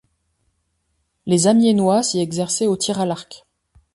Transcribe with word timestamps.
Les 1.27 1.45
Amiénois 1.45 2.01
s'y 2.01 2.21
exerçaient 2.21 2.65
au 2.65 2.75
tir 2.75 2.99
à 2.99 3.05
l'arc. 3.05 3.45